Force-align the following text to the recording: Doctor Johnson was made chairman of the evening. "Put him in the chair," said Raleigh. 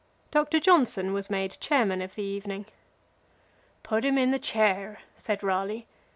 Doctor 0.31 0.59
Johnson 0.59 1.13
was 1.13 1.29
made 1.29 1.59
chairman 1.59 2.01
of 2.01 2.15
the 2.15 2.23
evening. 2.23 2.65
"Put 3.83 4.03
him 4.03 4.17
in 4.17 4.31
the 4.31 4.39
chair," 4.39 5.01
said 5.15 5.43
Raleigh. 5.43 5.85